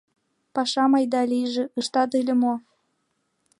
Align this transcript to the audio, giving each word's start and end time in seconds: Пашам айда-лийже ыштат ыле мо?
Пашам 0.53 0.91
айда-лийже 0.97 1.63
ыштат 1.79 2.11
ыле 2.19 2.33
мо? 2.41 2.53